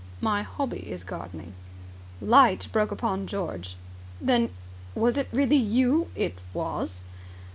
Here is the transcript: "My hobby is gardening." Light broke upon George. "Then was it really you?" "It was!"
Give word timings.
"My 0.19 0.41
hobby 0.41 0.89
is 0.91 1.03
gardening." 1.03 1.53
Light 2.21 2.67
broke 2.71 2.89
upon 2.89 3.27
George. 3.27 3.75
"Then 4.19 4.49
was 4.95 5.15
it 5.15 5.29
really 5.31 5.57
you?" 5.57 6.09
"It 6.15 6.39
was!" 6.55 7.03